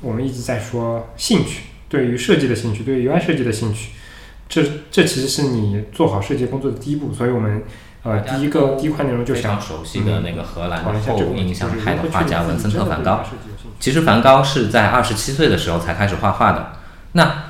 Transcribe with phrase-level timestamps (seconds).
[0.00, 3.90] 我们一直在说兴趣，对于设计的兴趣，对于 UI 设计的兴趣，
[4.48, 7.12] 这这其实是你做好设计工作的第一步。
[7.12, 7.62] 所以我们
[8.02, 13.22] 呃第一个第一块内容就非想常熟悉的那个荷兰的后印象派的画家文森特·梵高
[13.78, 16.72] 其实梵高是在二十七岁的时候才开始画画的。
[17.12, 17.44] 那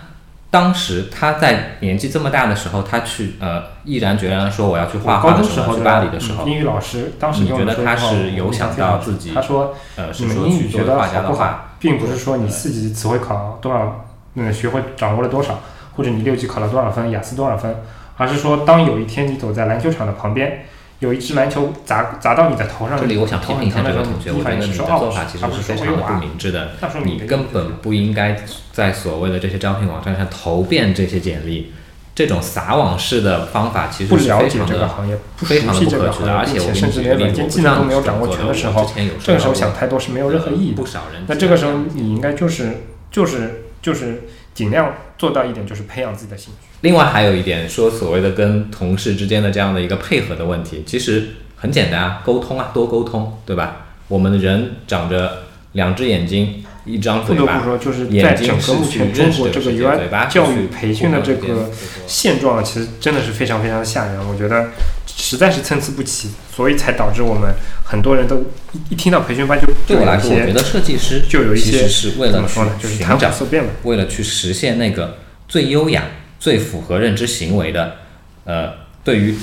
[0.51, 15.59] 当时他在年纪这么大的时候，他去呃毅然决然说我要去画画的时候，去巴黎的时候嗯，英语老师当时你觉得他是有想到自己他说呃，是说去学的画家的话，好不好，并不是说你四级词汇考多少，嗯，学会掌握了多少，
[15.97, 17.75] 或者你六级考了多少分，雅思多少分，
[18.17, 20.67] 而是说当有一天你走在篮球场的旁边，
[20.99, 26.73] 有一只篮球砸砸到你的头上，这里我想批评一下这个头同学，我觉得你的做法其实是非常的不明智的。
[27.03, 28.37] 你根本不应该
[28.73, 31.73] 在所谓的这些招聘网站上投遍这些简历，
[32.21, 36.35] 这种撒网式的方法其实是了解非常的这个行业，不熟非常的悉这个不可取的。
[36.35, 38.87] 而行业，并且甚至连软件技能都没有掌握全的时候
[39.25, 40.85] 这个时候想太多是没有任何意义的不。
[40.85, 46.69] 少人那这个时候你应该就是就是就是尽量做到一点，就是培养自己的兴趣。
[46.83, 53.87] 另外还有一点说所谓的跟同事之间的这样的一个配合的问题，其实很简单啊，沟通啊，多沟通，对吧？
[54.09, 61.71] 我们人长着两只眼睛，一张嘴巴不得不，说，就是在整个目前中国这个 UI 教育培训的这个
[62.07, 64.19] 现状，其实真的是非常非常吓人。
[64.27, 64.69] 我觉得
[65.07, 67.53] 实在是参差不齐，所以才导致我们
[67.85, 68.37] 很多人都
[68.73, 73.71] 一一听到培训班就对我来说，我觉得设计师就有一些其实是为了去怎么说呢，就是寻谈虎色变嘛。
[73.83, 76.05] 为了去实现那个最优雅、
[76.39, 77.97] 最符合认知行为的，
[78.45, 78.73] 呃，
[79.05, 79.37] 对于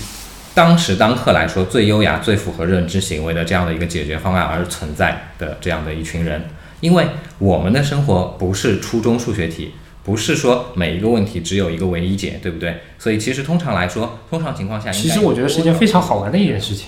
[0.55, 6.45] 当时当刻来说最优雅、最符合认知行为的这样的一个解决方案而存在的这样的一群人。
[6.79, 7.07] 因为
[7.39, 12.77] 我们的生活不是初中数学题，不是说每一个问题只有一个唯一解，对不对？
[12.99, 16.87] 所以其实通常来说，通常情况下其实我觉得是一件非常好玩的一件事情，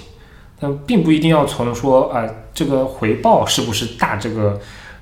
[0.59, 4.59] 但并不一定要从说啊、这个回报是不是大这个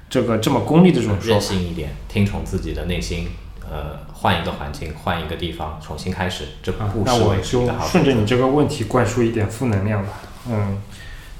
[0.09, 1.41] 这个这么功利的这种说任。
[1.41, 3.27] 性一点，听从自己的内心，
[3.69, 10.09] 呃，换一个环境，换一个地方，重新开始，这啊不，失那我就为是一个好顺着你这个问题灌输一点负能量吧。
[10.49, 10.81] 嗯，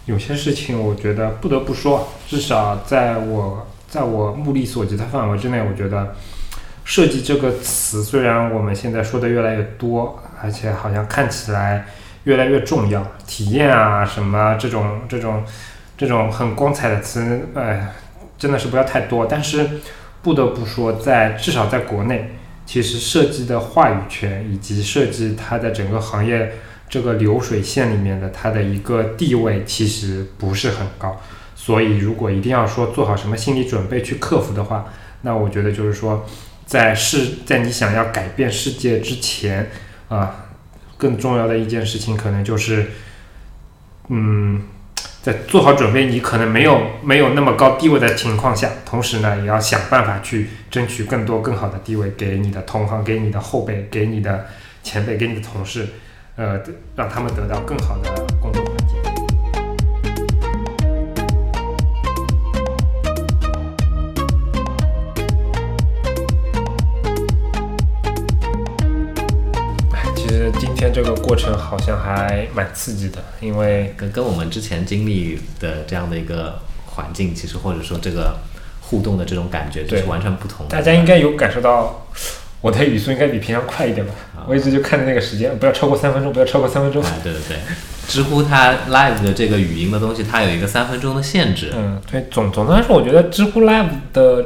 [0.07, 6.15] 有些事情我觉得不得不说，至少在我在我目力所及的范围之内，我觉得
[6.85, 11.85] 设计这个词虽然我们现在说的越来越多，而且好像看起来
[12.23, 15.43] 越来越重要，体验啊什么这种这种
[15.97, 17.93] 这种很光彩的词，哎，
[18.37, 19.25] 真的是不要太多。
[19.25, 19.67] 但是
[20.21, 22.31] 不得不说在，至少在国内。
[22.65, 26.53] 其实设计的话语权以及设计它的整个行业
[26.89, 31.21] 这个流水线里面的它的一个地位，其实不是很高。
[31.55, 34.85] 所以，如果一定要说做好什么心理准备去克服的话，
[35.21, 36.25] 那我觉得就是说，
[36.65, 39.69] 在世在你想要改变世界之前
[40.07, 40.45] 啊，
[40.95, 42.91] 更重要的一件事情可能就是，
[44.07, 44.61] 嗯，
[45.21, 54.45] 在做好准备，你可能没有没有那么高地位的情况下，同时呢，也要想办法去争取更多更好的地位给你的同行、给你的后辈、给你的
[54.83, 55.87] 前辈、给你的同事，
[56.37, 56.61] 呃，
[56.95, 58.95] 让他们得到更好的工作环境。
[69.91, 78.37] 哎其实今天这个过程好像还蛮刺激的，因为跟跟我们之前经历的这样的一个环境，其实或者说这个
[78.79, 80.77] 互动的这种感觉，就对是完全不同的。
[80.77, 82.05] 大家应该有感受到，
[82.61, 84.13] 我的语速应该比平常快一点吧？
[84.47, 87.03] 我一直就看着那个时间，不要超过三分钟，不要超过三分钟。
[87.03, 87.57] 哎，对对对，
[88.07, 91.71] 知乎它 live 的这个语音的东西，它有一个三分钟的限制。
[91.75, 94.45] 嗯，对，总总的来说，我觉得知乎 Live 的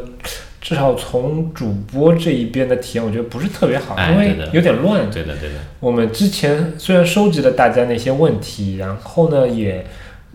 [0.59, 5.09] 至少从主播这一边的体验，我觉得不是特别好，因为有点乱。
[5.09, 9.85] 对的对的，我们之前虽然收集了大家那些问题，然后呢也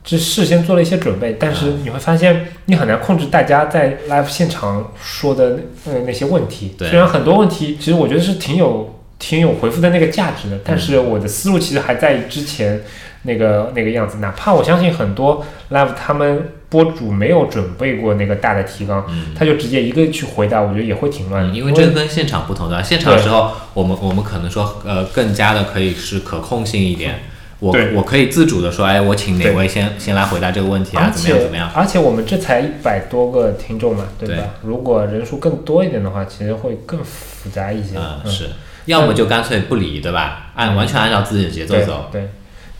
[0.07, 6.77] 这事先做了一些准备，但是你会发现你很难控制大家在 live 现场说的呃那些问题。
[6.79, 12.81] 对虽然很多问题其实我觉得是挺有挺有回复的那个价值的，但是我的思路其实还在之前
[13.23, 14.19] 那个那个样子。
[14.19, 19.35] 哪怕我相信很多 live 他们博主没有准备过那个大的提纲，嗯。
[19.37, 21.51] 他就直接一个去回答，我觉得也会挺乱的。
[21.51, 27.23] 嗯，因为这跟现场不同的，现场的时候，我们我们可能说，呃，更加的可以是可控性一点。
[27.59, 31.11] 我我可以自主的说，哎，我请哪位先先来回答这个问题啊？
[31.11, 31.71] 怎么样怎么样？
[31.75, 34.35] 而且我们这才一百多个听众嘛，对吧？
[34.37, 37.97] 对如果人数更多一点的话，其实会更复杂一些。
[37.97, 38.51] 嗯，是，
[38.85, 40.51] 要么就干脆不理，对吧？
[40.55, 42.09] 按完全按照自己的节奏走。
[42.13, 42.29] 对，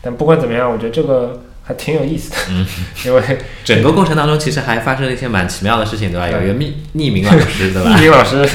[0.01, 2.65] 但不管怎么样，我觉得这个还挺有意思的，嗯
[3.03, 3.21] 因为
[3.65, 6.29] 整个过程当中，其实还发生了一些蛮奇妙的事情，对吧？
[6.29, 8.01] 有一个匿匿名老师，对吧 匿？
[8.01, 8.47] 名老师，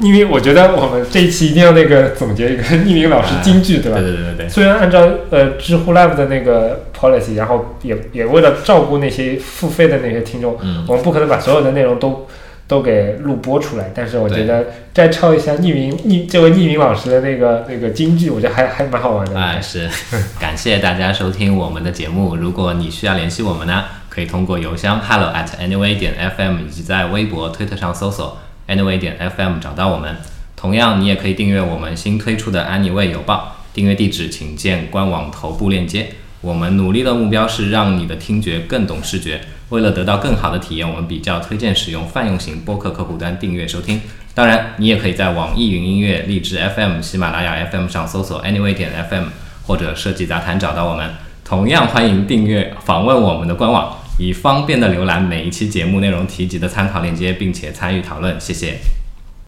[0.00, 3.98] 匿名，我觉得我们这一期一定要那个总结一个匿名老师金句，对吧？
[3.98, 12.28] 对对对对虽然按照呃知乎 Live 的那个 policy，然后也也为了照顾那些付费的那些听众，嗯我们不可能把所有的内容都
[12.68, 13.90] 都给录播出来。
[13.92, 19.36] 但是我觉得摘抄一下匿名匿这位匿名老师的那个那个金句，我觉得还还蛮好玩的。
[19.36, 19.88] 哎，是，
[20.38, 22.36] 感谢大家收听我们的节目。
[22.36, 30.16] 如果你需要联系我们呢，可以通过邮箱 hello at anyway 点 fm，以及在微博、推特上搜索 anyway 点 fm 找到我们。
[30.54, 36.08] 同样，你也可以订阅我们新推出的 Anyway 邮报，订阅地址请见官网头部链接。
[36.40, 39.40] 我们努力的目标是让你的听觉更懂视觉。
[39.68, 44.00] 为了得到更好的体验，我们比较推荐使用泛用型播客客户端订阅收听。
[44.34, 49.26] 当然，你也可以在网易云音乐、荔枝 FM、喜马拉雅 FM 上搜索 Anyway 点 FM
[49.66, 51.10] 或者设计杂谈找到我们。
[51.44, 58.38] 同样欢迎订阅访问我们的官网，以方便的浏览每一期节目内容提及的参考链接，并且参与讨论。
[58.40, 58.97] 谢谢。